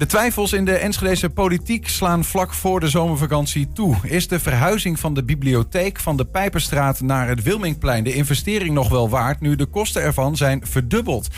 [0.00, 3.96] De twijfels in de Enschedese politiek slaan vlak voor de zomervakantie toe.
[4.02, 8.88] Is de verhuizing van de bibliotheek van de Pijperstraat naar het Wilmingplein de investering nog
[8.88, 11.28] wel waard nu de kosten ervan zijn verdubbeld?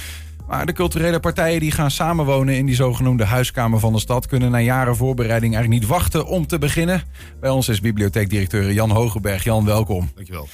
[0.48, 4.50] Maar de culturele partijen die gaan samenwonen in die zogenoemde huiskamer van de stad kunnen
[4.50, 7.02] na jaren voorbereiding eigenlijk niet wachten om te beginnen.
[7.40, 9.44] Bij ons is bibliotheekdirecteur Jan Hogeberg.
[9.44, 10.10] Jan, welkom.
[10.14, 10.48] Dankjewel.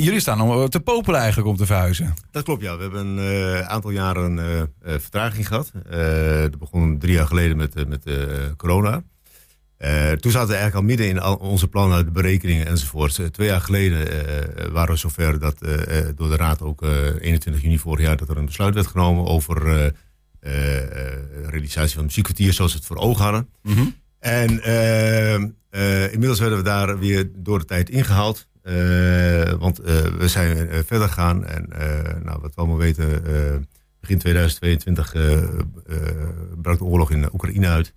[0.00, 2.14] Jullie staan om te popelen eigenlijk om te verhuizen.
[2.30, 2.76] Dat klopt, ja.
[2.76, 4.62] We hebben een uh, aantal jaren uh,
[4.98, 5.72] vertraging gehad.
[6.50, 8.04] dat begon drie jaar geleden met, met
[8.56, 9.02] corona.
[10.20, 13.32] toen zaten we eigenlijk al midden in al onze plannen, de berekeningen enzovoort.
[13.32, 14.08] twee jaar geleden
[14.72, 15.58] waren we zover dat
[16.14, 19.92] door de Raad ook 21 juni vorig jaar dat er een besluit werd genomen over
[21.50, 23.48] realisatie van het muziekkwartier zoals we het voor ogen hadden.
[23.62, 23.94] Mm -hmm.
[24.18, 24.50] En
[26.12, 28.46] inmiddels werden we daar weer door de tijd ingehaald.
[28.64, 31.46] Uh, want uh, we zijn uh, verder gegaan.
[31.46, 31.68] En
[32.22, 33.22] nou, wat we allemaal weten,
[34.00, 35.12] begin 2022
[36.62, 37.92] brak de oorlog in Oekraïne uit.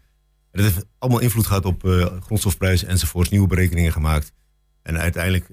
[0.52, 1.81] En dat heeft allemaal invloed gehad op
[2.20, 3.30] grondstofprijzen enzovoorts.
[3.30, 4.31] Nieuwe berekeningen gemaakt.
[4.81, 5.45] En uiteindelijk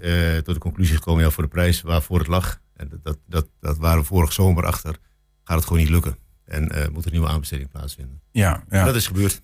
[0.44, 2.60] tot de conclusie gekomen ja, voor de prijs waarvoor het lag.
[2.76, 4.96] En dat, dat, dat, waren we vorig zomer achter.
[5.44, 6.16] Gaat het gewoon niet lukken.
[6.44, 8.20] En moet er een nieuwe aanbesteding plaatsvinden.
[8.30, 8.78] Ja, ja.
[8.78, 9.42] En dat is gebeurd.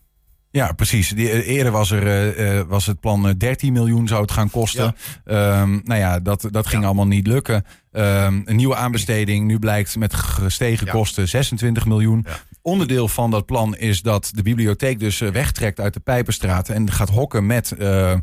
[0.52, 1.08] Ja, precies.
[1.08, 4.94] Die, eh, eerder was, er, uh, was het plan 13 miljoen zou het gaan kosten.
[5.24, 5.60] Ja.
[5.60, 6.86] Um, nou ja, dat, dat ging ja.
[6.86, 7.64] allemaal niet lukken.
[7.92, 9.46] Um, een nieuwe aanbesteding.
[9.46, 10.92] Nu blijkt met gestegen ja.
[10.92, 12.26] kosten 26 miljoen.
[12.62, 16.68] Onderdeel van dat plan is dat de bibliotheek dus wegtrekt uit de Pijperstraat.
[16.68, 18.14] En gaat hokken met uh,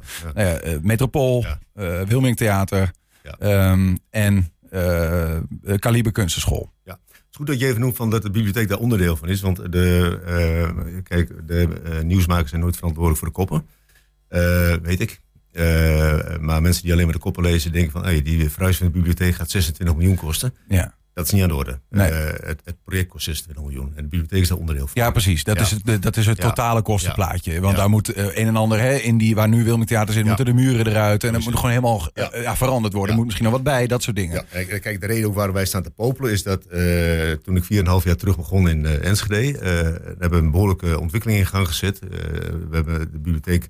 [0.81, 1.45] Metropool,
[2.08, 2.92] Wilmingtheater
[3.39, 4.53] um, en
[5.80, 6.72] Kaliber Kunstenschool.
[6.83, 7.00] Ja
[7.31, 9.42] goed dat je even noemt van dat de bibliotheek daar onderdeel van is.
[9.42, 13.67] Want de, uh, kijk, de uh, nieuwsmakers zijn nooit verantwoordelijk voor de koppen.
[14.30, 15.22] Uh, weet ik.
[16.39, 18.03] maar mensen die alleen maar de koppen lezen denken van...
[18.03, 20.53] Hey, die verhuizing van de bibliotheek gaat 26 miljoen kosten.
[20.67, 20.95] Ja.
[21.17, 21.79] Dat is niet aan de orde.
[21.89, 22.11] Nee.
[22.11, 23.91] Uh, het, het, project kost 26 miljoen.
[23.95, 25.01] En de bibliotheek is daar onderdeel van.
[25.01, 25.43] Ja, precies.
[25.43, 25.61] Dat, ja.
[25.61, 27.61] Is, het, dat is het totale kostenplaatje.
[27.61, 30.25] Want daar moet uh, een en ander, hè, in die, waar nu Wilming Theater zit,
[30.25, 31.23] moeten de muren eruit.
[31.23, 33.09] En dat moet gewoon helemaal uh, veranderd worden.
[33.09, 34.45] Er moet misschien nog wat bij, dat soort dingen.
[34.52, 36.61] Ja, kijk, de reden ook waarom wij staan te popelen is dat
[37.43, 37.69] toen ik 4,5
[38.03, 39.59] jaar terug begon in Enschede,
[40.19, 41.99] hebben we een behoorlijke ontwikkeling in gang gezet.
[41.99, 43.69] we hebben de bibliotheek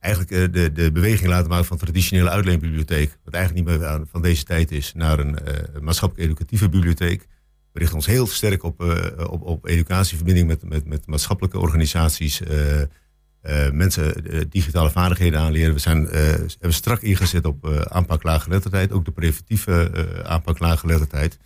[0.00, 4.22] eigenlijk uh, de, de beweging laten maken van traditionele uitleenbibliotheek, wat eigenlijk niet meer van
[4.22, 7.26] deze tijd is, naar een uh, maatschappelijk educatieve bibliotheek.
[7.72, 12.40] We richten ons heel sterk op, uh, op, op educatieverbinding met, met, met maatschappelijke organisaties,
[13.72, 14.14] mensen
[14.50, 15.74] digitale vaardigheden aanleren.
[15.74, 19.90] We zijn, hebben strak ingezet op aanpak laaggeletterdheid, ook de preventieve
[20.24, 21.38] aanpak laaggeletterdheid.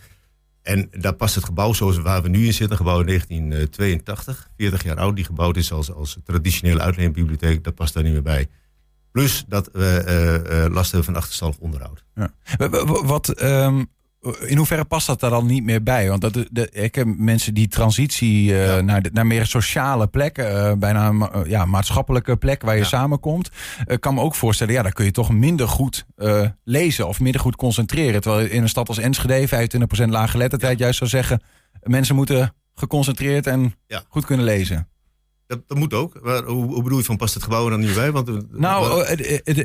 [0.62, 4.84] En daar past het gebouw zoals waar we nu in zitten, gebouw in 1982, 40
[4.84, 8.48] jaar oud, die gebouwd is als, als traditionele uitleenbibliotheek, dat past daar niet meer bij.
[9.10, 12.04] Plus dat we uh, uh, last hebben van achterstallig onderhoud.
[12.14, 12.32] Ja.
[13.04, 13.86] Wat, um,
[14.22, 16.08] in hoeverre past dat daar dan niet meer bij?
[16.08, 18.80] Want dat, de, ik heb mensen die transitie uh, ja.
[18.80, 22.86] naar, de, naar meer sociale plekken, uh, bijna uh, ja, maatschappelijke plek waar je ja.
[22.86, 23.50] samenkomt.
[23.98, 26.06] Kan me ook voorstellen, ja, daar kun je toch minder goed
[26.64, 28.20] lezen of minder goed concentreren.
[28.20, 29.68] Terwijl in een stad als Enschede,
[30.04, 30.84] 25% laaggeletterdheid, ja.
[30.84, 31.42] juist zou zeggen,
[31.82, 33.74] mensen moeten geconcentreerd en
[34.08, 34.88] goed kunnen lezen.
[35.52, 36.22] Dat, dat, moet ook.
[36.22, 38.12] Maar hoe, hoe, bedoel je van past het gebouw er dan niet bij?
[38.12, 39.04] Want, nou,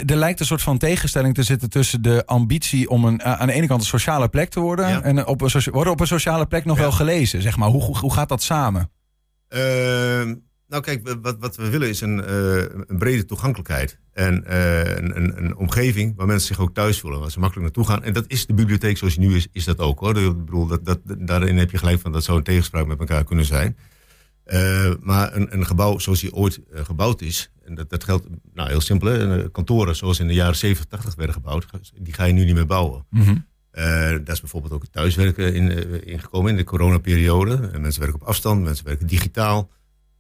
[0.06, 3.54] er lijkt een soort van tegenstelling te zitten tussen de ambitie om een, aan de
[3.54, 4.90] ene kant een sociale plek te worden.
[4.90, 5.02] Ja.
[5.02, 6.82] En op een, worden op een sociale plek nog ja.
[6.82, 7.70] wel gelezen, zeg maar.
[7.70, 8.92] Hoe, hoe, hoe gaat dat samen?
[9.50, 9.60] Uh,
[10.68, 12.56] nou kijk, wat, wat we willen is een, uh,
[12.88, 14.00] een brede toegankelijkheid.
[14.14, 17.20] En uh, een, een, een, omgeving waar mensen zich ook thuis voelen.
[17.20, 18.04] Waar ze makkelijk naartoe gaan.
[18.04, 20.18] En dat is de bibliotheek zoals die nu is, is dat ook hoor.
[20.18, 23.24] Ik bedoel, dat, dat, daarin heb je gelijk van dat zou een tegenspraak met elkaar
[23.24, 23.78] kunnen zijn.
[24.54, 28.28] Uh, maar een, een, gebouw zoals die ooit uh, gebouwd is, en dat, dat geldt
[28.54, 31.66] nou, heel simpel, hè, kantoren zoals in de jaren 70, 80 werden gebouwd,
[32.02, 33.06] die ga je nu niet meer bouwen.
[33.10, 33.46] Mm -hmm.
[33.74, 37.72] uh, daar is bijvoorbeeld ook het thuiswerken in, ingekomen in de coronaperiode.
[37.80, 39.70] mensen werken op afstand, mensen werken digitaal.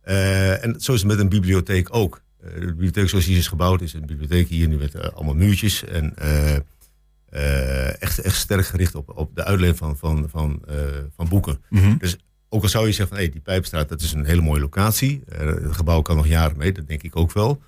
[0.02, 2.22] en zo is het met een bibliotheek ook.
[2.40, 6.16] de bibliotheek zoals die is gebouwd is een bibliotheek hier nu met allemaal muurtjes en
[8.00, 10.62] echt, echt sterk gericht op, op de uitleen van, van, van,
[11.16, 11.60] van boeken.
[11.70, 11.98] Mm -hmm.
[11.98, 12.18] Dus
[12.50, 15.24] ook al zou je zeggen van hey, die Pijpstraat, dat is een hele mooie locatie.
[15.30, 17.62] Uh, het gebouw kan nog jaren mee, dat denk ik ook wel.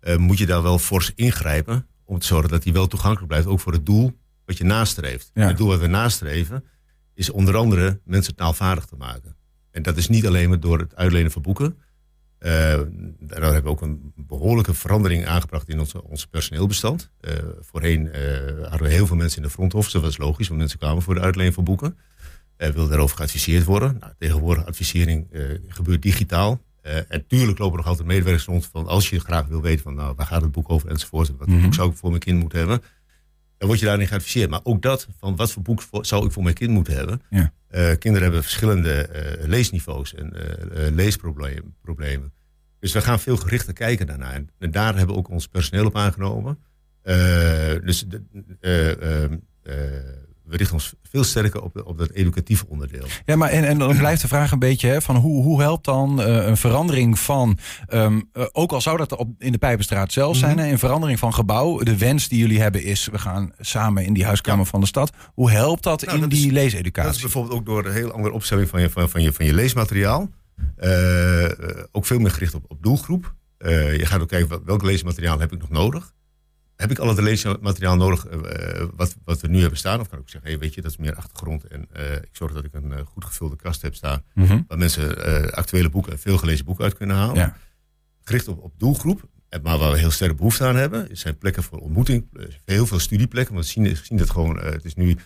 [0.00, 3.46] Uh, moet je daar wel fors ingrijpen om te zorgen dat die wel toegankelijk blijft.
[3.46, 5.30] Ook voor het doel wat je nastreeft.
[5.34, 5.46] Ja.
[5.46, 6.64] Het doel wat we nastreven
[7.14, 9.36] is onder andere mensen taalvaardig te maken.
[9.70, 11.76] En dat is niet alleen maar door het uitlenen van boeken.
[12.38, 12.48] Uh,
[13.18, 17.10] daar hebben we ook een behoorlijke verandering aangebracht in onze, onze personeelbestand.
[17.60, 18.06] voorheen
[18.62, 19.92] hadden we heel veel mensen in de front office.
[19.92, 23.64] Dat was logisch, want mensen kwamen voor de uitleen van boeken uh, wil daarover geadviseerd
[23.64, 23.96] worden.
[24.00, 26.60] Nou, tegenwoordig advisering uh, gebeurt digitaal.
[26.86, 29.82] Uh, en tuurlijk lopen er nog altijd medewerkers rond van als je graag wil weten
[29.82, 31.28] van nou, waar gaat het boek over enzovoort.
[31.38, 31.62] Wat mm -hmm.
[31.62, 32.82] boek zou ik voor mijn kind moeten hebben.
[33.58, 34.50] Dan word je daarin geadviseerd.
[34.50, 37.22] Maar ook dat, van wat voor boek voor, zou ik voor mijn kind moeten hebben.
[37.30, 37.52] Ja.
[37.94, 39.08] kinderen hebben verschillende
[39.46, 40.32] leesniveaus en
[40.94, 42.32] leesproblemen.
[42.80, 44.44] Dus we gaan veel gerichter kijken daarnaar.
[44.58, 46.58] En, daar hebben we ook ons personeel op aangenomen.
[47.84, 48.04] dus
[50.52, 53.06] we richten ons veel sterker op, op dat educatieve onderdeel.
[53.24, 55.84] Ja, maar en, en dan blijft de vraag een beetje hè, van hoe, hoe helpt
[55.84, 57.58] dan uh, een verandering van,
[57.88, 61.18] um, uh, ook al zou dat op, in de Pijpenstraat zelf zijn, mm een verandering
[61.18, 61.78] van gebouw.
[61.78, 65.12] De wens die jullie hebben is, we gaan samen in die huiskamer van de stad.
[65.34, 67.08] Hoe helpt dat nou, in die leeseducatie?
[67.10, 69.46] Dat is bijvoorbeeld ook door een heel andere opstelling van je, van, van je, van
[69.46, 70.30] je leesmateriaal.
[70.78, 71.48] Uh,
[71.92, 73.34] ook veel meer gericht op, op doelgroep.
[73.58, 76.12] je gaat ook kijken, welk leesmateriaal heb ik nog nodig?
[76.82, 80.00] Heb ik al het leesmateriaal nodig uh, wat, wat we nu hebben staan?
[80.00, 81.64] Of kan ik zeggen, hey, weet je, dat is meer achtergrond.
[81.64, 84.22] En uh, ik zorg dat ik een goed gevulde kast heb staan.
[84.34, 87.36] Mm Waar mensen actuele boeken en veel gelezen boeken uit kunnen halen.
[87.36, 87.56] Ja.
[88.22, 89.28] Gericht op, op doelgroep.
[89.62, 92.26] Maar waar we heel sterk behoefte aan hebben, zijn plekken voor ontmoeting.
[92.64, 93.54] Heel veel studieplekken.
[93.54, 95.16] Want we zien, zien dat gewoon, het is nu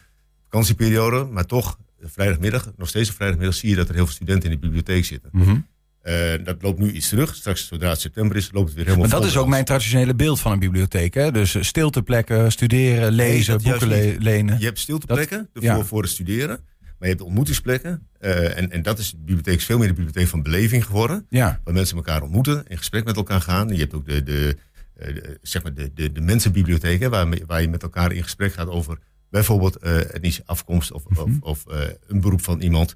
[0.42, 4.50] vakantieperiode, maar toch vrijdagmiddag, nog steeds op vrijdagmiddag, zie je dat er heel veel studenten
[4.50, 5.30] in de bibliotheek zitten.
[5.32, 5.66] Mm
[6.06, 7.34] uh, dat loopt nu iets terug.
[7.34, 10.14] Straks, zodra het september is, loopt het weer helemaal Maar dat is ook mijn traditionele
[10.14, 11.14] beeld van een bibliotheek.
[11.14, 11.32] Hè?
[11.32, 14.58] Dus eh, stilteplekken, studeren, lezen, boeken lenen.
[14.58, 16.60] Je hebt stilteplekken dat, voor, voor het studeren.
[16.80, 18.06] Maar je hebt ontmoetingsplekken.
[18.20, 21.26] Uh, en, en dat is de bibliotheek veel meer de bibliotheek van beleving geworden.
[21.28, 21.60] Ja.
[21.64, 23.68] Waar mensen elkaar ontmoeten, in gesprek met elkaar gaan.
[23.68, 24.56] Je hebt ook de, de,
[24.94, 28.98] de zeg maar de, de, de waar, waar je met elkaar in gesprek gaat over
[29.30, 31.38] bijvoorbeeld uh, etnische afkomst of, of, mhm.
[31.40, 31.64] of
[32.06, 32.94] een beroep van iemand.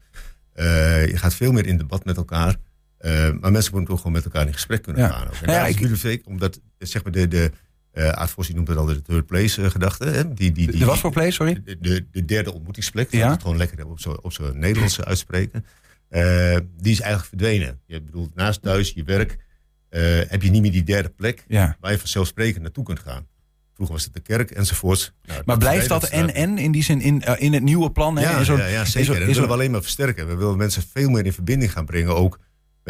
[0.55, 2.57] je gaat veel meer in debat met elkaar.
[3.01, 5.27] Uh, maar mensen moeten toch gewoon met elkaar in gesprek kunnen gaan.
[5.27, 5.35] Ook.
[5.35, 5.77] En ja, ik...
[5.77, 7.51] bibliotheek, omdat zeg maar de, de
[7.95, 10.05] uh, noemt het al de third place uh, gedachte.
[10.05, 10.35] Hè?
[10.35, 11.63] Die, die, die, de wat voor place, sorry?
[11.65, 13.13] De, de, de derde ontmoetingsplek.
[13.13, 13.31] Ja.
[13.31, 15.65] Het gewoon lekker op zo'n op zo Nederlands uitspreken.
[16.11, 17.81] Uh, die is eigenlijk verdwenen.
[17.87, 19.37] Je bedoelt, naast thuis, je werk,
[20.29, 21.77] heb je niet meer die derde plek ja.
[21.81, 23.27] waar je vanzelfsprekend naartoe kunt gaan.
[23.75, 25.13] Vroeger was het de kerk enzovoorts.
[25.23, 28.17] Nou, maar blijft dat en-en in die zin in, in het nieuwe plan?
[28.17, 28.23] Hè?
[28.23, 29.13] Ja, ja, ja, zeker.
[29.13, 30.29] en dat willen we alleen maar versterken.
[30.29, 32.39] We willen mensen veel meer in verbinding gaan brengen ook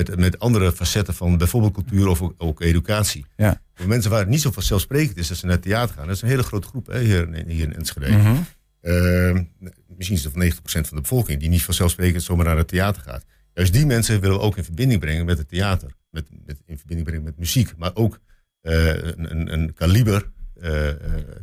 [0.08, 3.26] met, met andere facetten van bijvoorbeeld cultuur of ook, educatie.
[3.36, 3.62] Ja.
[3.74, 6.06] Voor mensen waar het niet zo vanzelfsprekend is dat ze naar het theater gaan.
[6.06, 8.10] Dat is een hele grote groep hè, hier, hier in Enschede.
[8.10, 8.46] Mm -hmm.
[8.82, 9.40] uh,
[9.96, 13.02] misschien is het van 90% van de bevolking die niet vanzelfsprekend zomaar naar het theater
[13.02, 13.24] gaat.
[13.54, 15.90] Juist die mensen willen we ook in verbinding brengen met het theater.
[16.10, 17.76] Met, met in verbinding brengen met muziek.
[17.76, 18.18] Maar ook
[18.62, 20.30] uh, een, een, een kaliber
[20.62, 20.88] uh,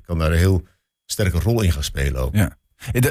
[0.06, 0.63] kan daar een heel
[1.06, 2.36] sterke rol in gaan spelen ook.
[2.36, 2.57] Ja.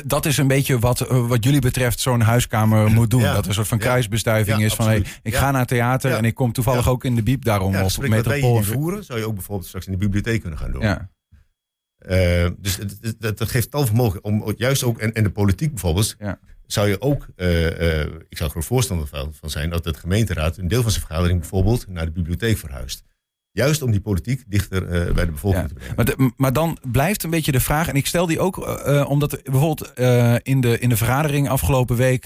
[0.04, 3.22] Dat is een beetje wat, eh, wat jullie betreft zo'n huiskamer moet doen.
[3.22, 6.34] Dat er een soort van kruisbestuiving is van hey, ik ga naar theater en ik
[6.34, 8.62] kom toevallig ook in de biep daarom ja, op metropool.
[8.62, 10.82] voeren zou je ook bijvoorbeeld straks in de bibliotheek kunnen gaan doen.
[10.82, 11.10] Ja.
[12.08, 12.78] Uh, dus
[13.18, 16.16] dat, geeft tal vermogen om juist ook en, en de politiek bijvoorbeeld
[16.66, 20.56] zou je ook, uh, uh, ik zou er voorstander van, van zijn dat de gemeenteraad
[20.56, 23.04] een deel van zijn vergadering bijvoorbeeld naar de bibliotheek verhuist.
[23.56, 25.94] Juist om die politiek dichter uh, bij de bevolking te brengen.
[25.96, 29.40] Maar, maar, dan blijft een beetje de vraag, en ik stel die ook uh, omdat
[29.42, 32.24] bijvoorbeeld uh, in, de, in de vergadering afgelopen week,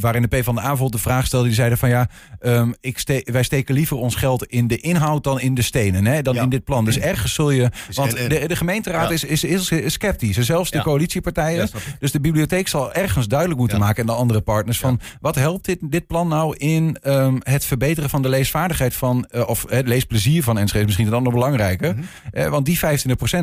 [0.00, 2.08] waarin de P van de bijvoorbeeld de vraag stelde, die zeiden van ja,
[2.40, 6.06] um, ik ste wij steken liever ons geld in de inhoud dan in de stenen,
[6.06, 6.84] hè, dan in dit plan.
[6.84, 11.68] Dus ergens zul je, want de, de gemeenteraad is, is, is, sceptisch, zelfs de coalitiepartijen.
[11.98, 15.64] dus de bibliotheek zal ergens duidelijk moeten maken en de andere partners van wat helpt
[15.64, 20.39] dit, dit plan nou in um, het verbeteren van de leesvaardigheid van, of het leesplezier
[20.42, 21.94] van Enschede misschien dan nog belangrijker.
[21.96, 22.04] Mm
[22.50, 22.82] want die 25%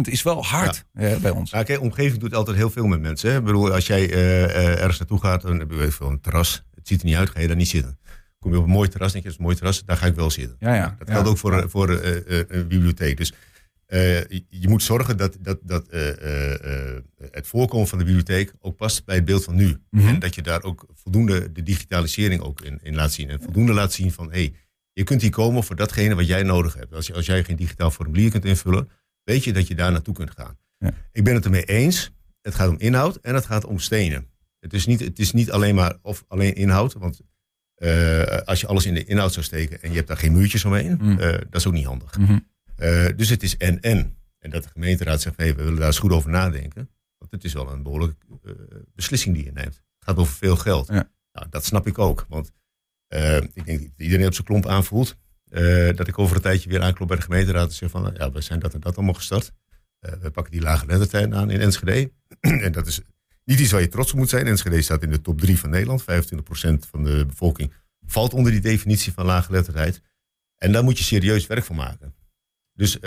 [0.02, 1.52] is wel hard eh, bij ons.
[1.52, 3.32] Ja, kijk, omgeving doet altijd heel veel met mensen.
[3.32, 3.38] Hè?
[3.38, 6.64] Ik bedoel, als jij uh, ergens naartoe gaat, dan heb je een terras.
[6.76, 8.00] Het ziet er niet uit, ga je daar niet zitten.
[8.40, 10.06] Kom je op een mooi terras, denk je, dat is een mooi terras, daar ga
[10.06, 10.56] ik wel zitten.
[10.60, 10.96] Ja, ja.
[11.00, 13.18] Dat geldt ook voor, voor een bibliotheek.
[13.18, 13.34] Dus
[14.50, 15.86] je moet zorgen dat, dat, dat
[17.32, 19.78] het voorkomen van de bibliotheek ook past bij het beeld van nu.
[19.90, 20.08] Mhm.
[20.08, 23.30] En dat je daar ook voldoende de digitalisering ook in, in laat zien.
[23.30, 24.54] En voldoende laat zien van, hé, hey,
[24.98, 26.94] je kunt hier komen voor datgene wat jij nodig hebt.
[26.94, 28.90] Als, je, als jij geen digitaal formulier kunt invullen,
[29.24, 30.58] weet je dat je daar naartoe kunt gaan.
[30.78, 30.92] Ja.
[31.12, 32.12] Ik ben het ermee eens.
[32.42, 34.28] Het gaat om inhoud en het gaat om stenen.
[34.60, 36.94] Het is niet, het is niet alleen maar of alleen inhoud.
[36.94, 37.22] Want
[37.78, 40.66] uh, als je alles in de inhoud zou steken en je hebt daar geen muurtjes
[40.66, 41.12] omheen, mm.
[41.12, 42.18] uh, dat is ook niet handig.
[42.18, 42.48] Mm -hmm.
[42.78, 44.18] uh, dus het is en en.
[44.40, 46.90] En dat de gemeenteraad zegt, hey, we willen daar eens goed over nadenken.
[47.18, 48.16] Want het is wel een behoorlijke
[48.96, 49.76] beslissing die je neemt.
[49.76, 50.88] Het gaat over veel geld.
[50.88, 51.10] Ja.
[51.32, 52.26] Nou, dat snap ik ook.
[52.30, 52.52] Want
[53.54, 55.16] ik denk dat iedereen op zijn klomp aanvoelt.
[55.52, 58.32] Uh, dat ik over een tijdje weer aanklop bij de gemeenteraad en zeg van, ja,
[58.32, 59.52] we zijn dat en dat allemaal gestart.
[60.02, 62.12] Uh, we pakken die lage lettertijd aan in Enschede.
[62.66, 63.02] en dat is
[63.44, 64.48] niet iets waar je trots op moet zijn.
[64.48, 66.02] Enschede staat in de top 3 van Nederland.
[66.02, 66.06] 25%
[66.90, 67.74] van de bevolking
[68.06, 70.02] valt onder die definitie van lage letterheid.
[70.58, 72.16] En daar moet je serieus werk van maken.
[72.74, 73.00] Dus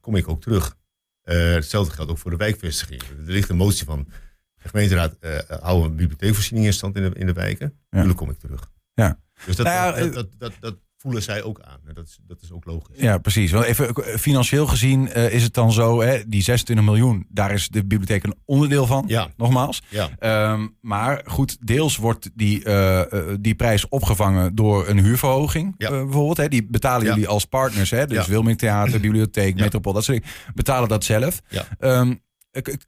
[0.00, 0.76] kom ik ook terug.
[1.22, 3.02] hetzelfde geldt ook voor de wijkvestiging.
[3.02, 4.08] Er ligt een motie van
[4.54, 5.16] de gemeenteraad,
[5.48, 7.78] houden een bibliotheekvoorziening in stand in de, in de wijken.
[7.90, 8.12] Ja.
[8.12, 8.70] kom ik terug.
[8.94, 9.20] Ja.
[9.46, 11.80] Dus dat, nou ja, dat, dat, dat, voelen zij ook aan.
[11.94, 13.00] Dat is, dat is ook logisch.
[13.00, 13.50] Ja, precies.
[13.50, 17.52] Want even eh, financieel gezien uh, is het dan zo, hè, die 26 miljoen, daar
[17.52, 19.04] is de bibliotheek een onderdeel van.
[19.06, 19.28] Ja.
[19.36, 19.82] Nogmaals.
[19.88, 20.50] Ja.
[20.52, 23.02] Um, maar goed, deels wordt die, uh,
[23.40, 25.74] die prijs opgevangen door een huurverhoging.
[25.76, 25.90] Ja.
[25.90, 26.36] bijvoorbeeld.
[26.36, 26.48] Hè.
[26.48, 27.90] Die betalen jullie als partners.
[27.90, 28.06] Hè.
[28.06, 28.26] Dus.
[28.26, 29.54] Wilming Theater, Bibliotheek.
[29.54, 30.34] Metropool, dat soort dingen.
[30.54, 31.40] Betalen dat zelf.
[31.48, 31.66] Ja.
[31.80, 32.20] Um,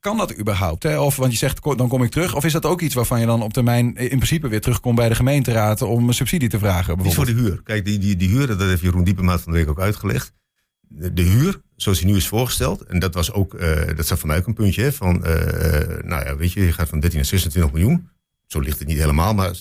[0.01, 0.83] kan dat überhaupt?
[0.83, 0.99] Hè?
[0.99, 2.35] Of, want je zegt, dan kom ik terug.
[2.35, 5.09] Of is dat ook iets waarvan je dan op termijn in principe weer terugkomt bij
[5.09, 7.05] de gemeenteraad om een subsidie te vragen?
[7.05, 7.61] Is voor de huur.
[7.63, 10.33] Kijk, die, die, die huur, dat heeft Jeroen Diepemaat van de week ook uitgelegd.
[10.81, 14.19] De, de huur, zoals die nu is voorgesteld, en dat was ook, eh, dat staat
[14.19, 17.01] voor mij ook een puntje, hè, van, eh, nou ja, weet je, je gaat van
[17.01, 18.09] 13 naar 26 miljoen.
[18.47, 19.55] Zo ligt het niet helemaal, maar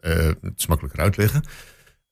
[0.00, 1.42] eh, het is makkelijker uitleggen.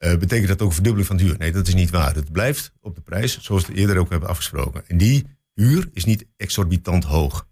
[0.00, 1.38] Eh, betekent dat ook een verdubbeling van de huur?
[1.38, 2.14] Nee, dat is niet waar.
[2.14, 4.82] Het blijft op de prijs zoals we eerder ook hebben afgesproken.
[4.86, 7.48] En die huur is niet exorbitant hoog.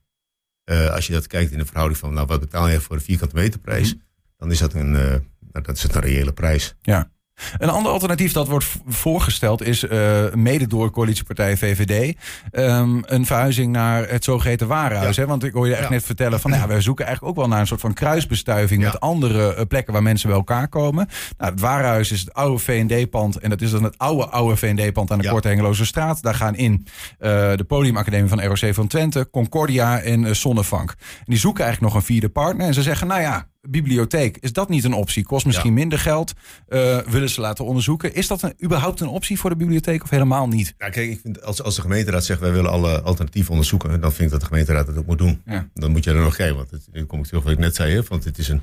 [0.65, 3.03] Eh, als je dat kijkt in de verhouding van, nou, wat betaal je voor een
[3.03, 3.97] vierkante meterprijs?
[4.37, 5.17] Dan is dat een, eh,
[5.53, 6.75] nou, dat is een reële prijs.
[6.83, 7.13] Ja.
[7.59, 12.17] Een ander alternatief dat wordt voorgesteld is, eh, mede door coalitiepartij VVD,
[12.51, 15.17] ehm, een verhuizing naar het zogeheten warenhuis.
[15.17, 15.23] Ja.
[15.23, 15.29] Hè?
[15.29, 15.91] Want ik hoor je echt Ja.
[15.91, 18.91] net vertellen van, ja, we zoeken eigenlijk ook wel naar een soort van kruisbestuiving Ja.
[18.91, 21.09] met andere eh, plekken waar mensen bij elkaar komen.
[21.39, 25.11] Nou, het warenhuis is het oude V&D-pand en dat is dan het oude, oude V&D-pand
[25.11, 25.29] aan de.
[25.29, 26.23] Korte Hengeloze straat.
[26.23, 26.87] Daar gaan in
[27.19, 30.91] eh, de Podiumacademie van ROC van Twente, Concordia en Zonnevank.
[30.91, 34.53] En die zoeken eigenlijk nog een vierde partner en ze zeggen, nou ja, bibliotheek, is
[34.53, 35.25] dat niet een optie?
[35.25, 36.33] Kost misschien minder geld,
[36.69, 38.15] eh, willen ze laten onderzoeken.
[38.15, 40.75] Is dat een, überhaupt een optie voor de bibliotheek of helemaal niet?
[40.79, 44.11] Ja, kijk, ik vind als, als de gemeenteraad zegt wij willen alle alternatieven onderzoeken, dan
[44.13, 45.43] vind ik dat de gemeenteraad dat ook moet doen.
[45.45, 45.69] Ja.
[45.75, 47.75] Dan moet je er nog kijken, want het, nu kom ik terug wat ik net
[47.75, 48.63] zei, hè, want het is, een,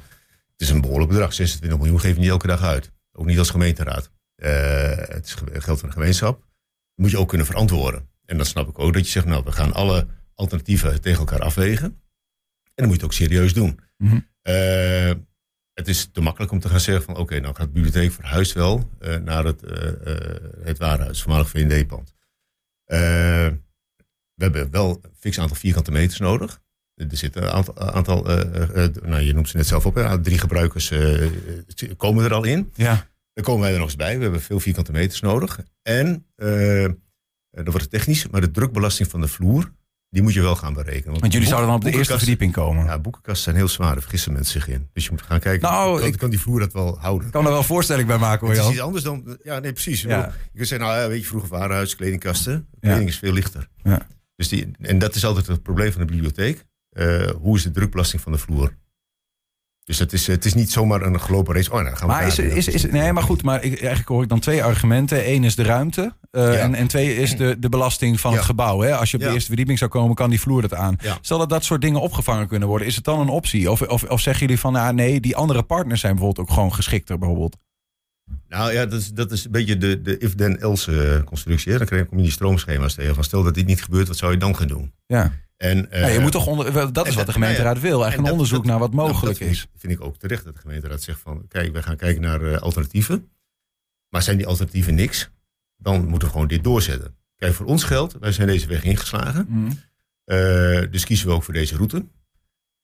[0.51, 1.33] het is een behoorlijk bedrag.
[1.33, 2.91] 26 miljoen geef je niet elke dag uit.
[3.11, 4.11] Ook niet als gemeenteraad.
[4.35, 4.49] Eh,
[4.95, 6.39] het is ge- geld van de gemeenschap.
[6.39, 6.47] Dat
[6.95, 8.07] moet je ook kunnen verantwoorden.
[8.25, 11.39] En dan snap ik ook dat je zegt, nou, we gaan alle alternatieven tegen elkaar
[11.39, 11.99] afwegen.
[12.75, 13.79] En dan moet je het ook serieus doen.
[13.97, 14.19] Mhm.
[14.41, 15.11] Eh,
[15.73, 18.53] het is te makkelijk om te gaan zeggen van oké, nou gaat de bibliotheek verhuisd
[18.53, 19.91] wel eh, naar het, eh
[20.63, 22.13] het warenhuis, voormalig V&D-pand.
[22.85, 22.99] Eh,
[24.33, 26.63] we hebben wel een fix aantal vierkante meters nodig.
[26.95, 28.23] Er zitten een aantal, aantal
[29.03, 30.91] nou, je noemt ze net zelf op, hè, drie gebruikers
[31.97, 32.71] komen er al in.
[32.73, 33.09] Ja.
[33.33, 34.17] Dan komen wij er nog eens bij.
[34.17, 35.59] We hebben veel vierkante meters nodig.
[35.81, 36.25] En,
[37.51, 39.71] dat wordt het technisch, maar de drukbelasting van de vloer,
[40.15, 41.19] die moet je wel gaan berekenen.
[41.19, 42.85] Want jullie zouden dan op de eerste verdieping komen.
[42.85, 44.89] ja, boekenkasten zijn heel zwaar, daar vergissen mensen zich in.
[44.93, 47.27] Dus je moet gaan kijken, Nou, kan, ik- kan die vloer dat wel houden?
[47.27, 49.73] Ik kan er wel voorstelling bij maken hoor het is iets anders dan, ja nee
[49.73, 50.03] precies.
[50.03, 50.15] Ik Ja.
[50.17, 52.53] bedoel, Je kunt zeggen, nou ja, weet je, vroeger warenhuis, kledingkasten.
[52.71, 52.79] Ja.
[52.79, 53.67] Kleding is veel lichter.
[53.83, 54.07] Ja.
[54.35, 56.63] Dus die, en dat is altijd het probleem van de bibliotheek.
[56.89, 58.73] Eh, hoe is de drukbelasting van de vloer?
[59.85, 61.71] Dus het is, het is niet zomaar een gelopen race.
[61.71, 64.23] Oh, nou, gaan we Maar is, is, is, nee, maar goed, maar ik, eigenlijk hoor
[64.23, 65.29] ik dan twee argumenten.
[65.31, 68.79] Eén is de ruimte eh, en, en twee is de, de belasting van het gebouw.
[68.79, 68.95] Hè?
[68.95, 70.97] Als je op de eerste verdieping zou komen, kan die vloer dat aan.
[71.21, 73.71] Stel dat dat soort dingen opgevangen kunnen worden, is het dan een optie?
[73.71, 76.73] Of, of, of zeggen jullie van, nou nee, die andere partners zijn bijvoorbeeld ook gewoon
[76.73, 77.57] geschikter bijvoorbeeld?
[78.47, 81.71] Nou ja, dat is, dat is een beetje de, de if-then-else eh, constructie.
[81.71, 81.77] Hè.
[81.77, 83.15] Dan krijg je kom je die stroomschema's tegen.
[83.15, 84.93] Van stel dat dit niet gebeurt, wat zou je dan gaan doen?
[85.05, 85.31] Ja.
[85.57, 87.91] En, eh, ja, je moet toch onder, dat is wat de dat- gemeenteraad wil.
[87.97, 89.63] en Eigenlijk een dat- onderzoek dat- naar wat nou, mogelijk dat vind is.
[89.63, 91.47] Ik, vind ik ook terecht dat de gemeenteraad zegt van...
[91.47, 93.29] kijk, we gaan kijken naar eh, alternatieven.
[94.09, 95.29] Maar zijn die alternatieven niks?
[95.77, 97.15] Dan moeten we gewoon dit doorzetten.
[97.35, 99.45] Kijk, voor ons geldt, wij zijn deze weg ingeslagen.
[99.49, 99.71] Mhm.
[100.23, 102.05] Eh, dus kiezen we ook voor deze route.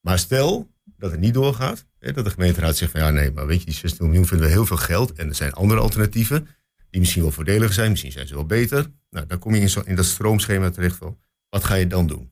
[0.01, 1.85] Maar stel dat het niet doorgaat.
[1.99, 4.47] Hè, dat de gemeenteraad zegt van ja, nee, maar weet je, die 16 miljoen vinden
[4.47, 5.11] we heel veel geld.
[5.13, 6.47] En er zijn andere alternatieven
[6.89, 7.89] die misschien wel voordeliger zijn.
[7.89, 8.91] Misschien zijn ze wel beter.
[9.09, 11.17] Nou, dan kom je in, zo, in dat stroomschema terecht van
[11.49, 12.31] wat ga je dan doen?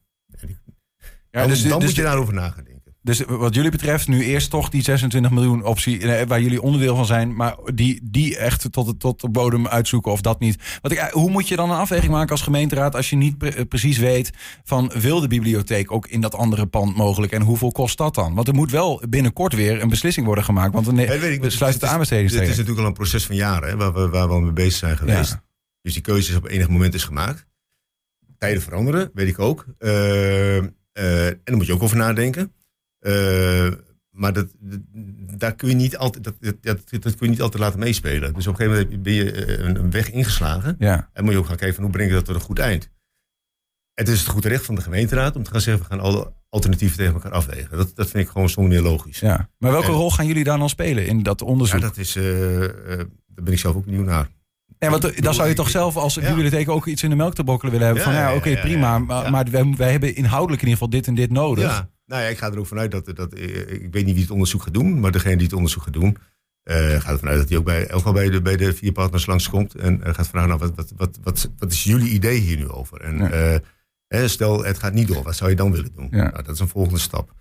[1.31, 2.77] Ja, dus, dan dus, moet je daarover na gaan denken.
[3.01, 6.95] dus wat jullie betreft nu eerst toch die 26 miljoen optie eh, waar jullie onderdeel
[6.95, 10.77] van zijn, maar die, die echt tot, de- tot de bodem uitzoeken of dat niet.
[10.81, 13.37] Want ik, eh, hoe moet je dan een afweging maken als gemeenteraad als je niet
[13.37, 14.31] pre- eh, precies weet
[14.63, 18.33] van wil de bibliotheek ook in dat andere pand mogelijk en hoeveel kost dat dan?
[18.33, 21.41] Want er moet wel binnenkort weer een beslissing worden gemaakt, want dan Ja, weet ik,
[21.41, 21.59] de het is-
[22.39, 24.51] Dit is natuurlijk al een proces van jaren hè, waar, we, waar we al mee
[24.51, 25.31] bezig zijn geweest.
[25.31, 25.43] Ja.
[25.81, 27.45] Dus die keuze is op enig moment is gemaakt.
[28.37, 29.65] Tijden veranderen, weet ik ook.
[29.77, 30.57] Eh,
[30.91, 32.53] eh, en daar moet je ook over nadenken.
[32.99, 33.71] Eh,
[34.09, 34.79] maar dat, dat-
[35.39, 38.33] daar kun je niet altijd, dat, dat, dat, kun je niet altijd laten meespelen.
[38.33, 40.75] Dus op een gegeven moment ben je eh, een, weg ingeslagen.
[40.79, 41.09] Ja.
[41.13, 42.89] En moet je ook gaan kijken van hoe breng je dat tot een goed eind.
[43.93, 45.83] Het is het goede recht van de gemeenteraad om te gaan zeggen...
[45.83, 47.77] we gaan alle alternatieven tegen elkaar afwegen.
[47.77, 49.19] Dat, dat vind ik gewoon zonder meer logisch.
[49.19, 49.49] ja.
[49.57, 51.81] Maar welke En- rol gaan jullie daar dan spelen in dat Ja, onderzoek?
[51.81, 54.29] dat is, daar ben ik zelf ook benieuwd naar.
[54.79, 56.27] Ja, want eh, dan zou je toch zelf als Ja.
[56.33, 58.05] bibliotheek ook iets in de melk te brokkelen willen hebben.
[58.05, 58.99] Ja, van ja, oké, prima.
[58.99, 61.63] Maar, maar wij, wij hebben inhoudelijk in ieder geval dit en dit nodig.
[61.63, 64.23] Ja, nou ja, ik ga er ook vanuit dat, dat eh, ik weet niet wie
[64.23, 66.17] het onderzoek gaat doen, maar degene die het onderzoek gaat doen,
[66.63, 69.75] eh, gaat ervan uit dat hij ook bij, bij de, bij de vier partners langskomt
[69.75, 73.01] en gaat vragen, nou, wat, wat, wat, wat, wat is jullie idee hier nu over?
[74.07, 76.07] En stel, het gaat niet door, wat zou je dan willen doen?
[76.11, 76.23] Ja.
[76.23, 77.33] Nou, dat is een volgende stap.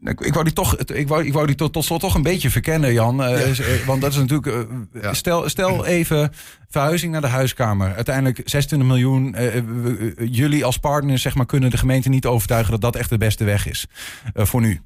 [0.00, 2.22] Ik, ik wou die toch, ik wou, ik wou die tot, tot slot toch een
[2.22, 3.20] beetje verkennen, Jan.
[3.22, 3.64] Uh, ja.
[3.86, 4.46] Want dat is natuurlijk.
[4.46, 5.14] Uh, ja.
[5.14, 6.32] Stel, stel even
[6.68, 7.94] verhuizing naar de huiskamer.
[7.94, 9.34] Uiteindelijk 26 miljoen.
[9.38, 13.18] Uh, jullie als partners zeg maar, kunnen de gemeente niet overtuigen dat dat echt de
[13.18, 13.86] beste weg is
[14.34, 14.80] voor nu.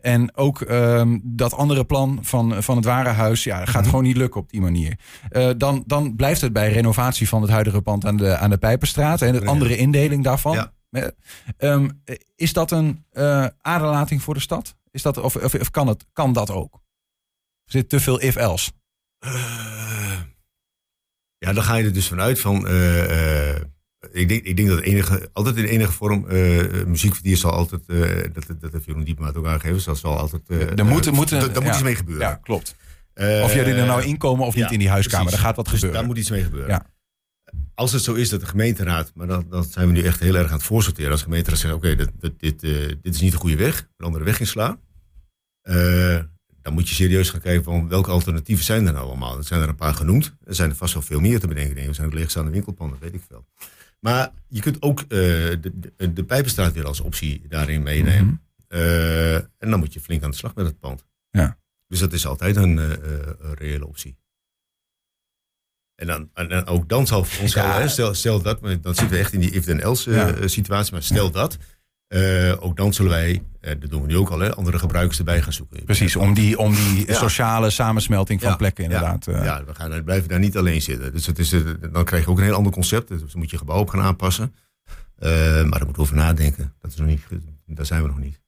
[0.00, 4.40] En ook um, dat andere plan van, van het warenhuis ja, gaat gewoon niet lukken
[4.40, 4.98] op die manier.
[5.30, 8.58] Uh, dan, dan blijft het bij renovatie van het huidige pand aan de, aan de
[8.58, 10.54] Pijperstraat en de andere indeling daarvan.
[10.54, 10.72] Ja.
[11.58, 12.02] Um,
[12.36, 14.76] is dat een uh, aderlating voor de stad?
[14.90, 16.74] Is dat, of, of, of, kan, het, kan dat ook?
[17.64, 18.70] Er zit te veel if-else.
[19.26, 20.20] Uh,
[21.38, 22.56] ja, dan ga je er dus vanuit van
[24.12, 26.26] ik denk, ik denk dat enige, altijd in enige vorm
[26.86, 27.86] muziekverdier zal altijd,
[28.34, 30.42] dat, dat heeft Jeroen Diepmaat ook aangegeven, dat zal altijd...
[30.48, 32.26] Er moet, moet, moet iets mee gebeuren.
[32.26, 32.74] Ja, klopt.
[33.14, 35.74] of jullie er nou inkomen of ja, niet in die huiskamer, daar gaat wat dus
[35.74, 35.98] gebeuren.
[35.98, 36.70] Daar moet iets mee gebeuren.
[36.70, 36.86] Ja.
[37.78, 40.46] Als het zo is dat de gemeenteraad, maar dan zijn we nu echt heel erg
[40.46, 41.10] aan het voorsorteren.
[41.10, 42.60] Als de gemeenteraad zegt, oké, okay, dit, dit,
[43.02, 44.80] dit is niet de goede weg, een andere weg inslaan.
[46.62, 49.36] dan moet je serieus gaan kijken van welke alternatieven zijn er nou allemaal.
[49.36, 50.34] Er zijn er een paar genoemd.
[50.44, 51.76] Er zijn er vast wel veel meer te bedenken.
[51.76, 53.46] Er zijn ook leegstaande winkelpanden, weet ik veel.
[54.00, 58.24] Maar je kunt ook uh, de, de, de Pijpenstraat weer als optie daarin meenemen.
[58.24, 58.80] Mm -hmm.
[58.80, 61.04] uh, en dan moet je flink aan de slag met het pand.
[61.30, 61.58] Ja.
[61.86, 62.90] Dus dat is altijd een, uh,
[63.38, 64.18] een reële optie.
[65.98, 67.88] En, dan, en, ook dan zal voor ons ja.
[67.88, 70.48] Stel, stel dat, dan zitten we echt in die if-then-else ja.
[70.48, 70.92] situatie.
[70.92, 71.56] Maar stel dat,
[72.08, 75.18] uh, ook dan zullen wij, uh, dat doen we nu ook al, hè, andere gebruikers
[75.18, 75.84] erbij gaan zoeken.
[75.84, 77.14] Precies, om die, om die ja.
[77.14, 78.56] sociale samensmelting van ja.
[78.56, 79.24] plekken inderdaad.
[79.24, 79.44] Ja, uh.
[79.44, 81.12] ja we, gaan, we blijven daar niet alleen zitten.
[81.12, 81.54] Dus het is,
[81.92, 83.08] dan krijg je ook een heel ander concept.
[83.08, 84.54] Dus dan moet je gebouw op gaan aanpassen.
[85.18, 86.74] maar daar moeten we over nadenken.
[86.80, 87.22] Dat is nog niet,
[87.66, 88.40] daar zijn we nog niet.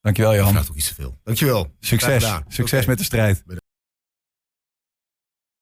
[0.00, 0.44] Dankjewel Jan.
[0.44, 1.18] Dat vraagt ook iets te veel.
[1.24, 1.74] Dankjewel.
[1.80, 2.24] Succes.
[2.48, 2.86] Succes okay.
[2.86, 3.44] met de strijd.